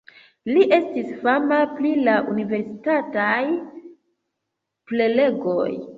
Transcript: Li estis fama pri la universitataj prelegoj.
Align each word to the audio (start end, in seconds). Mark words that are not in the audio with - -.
Li 0.53 0.61
estis 0.77 1.11
fama 1.27 1.59
pri 1.75 1.91
la 2.07 2.15
universitataj 2.33 3.39
prelegoj. 4.93 5.71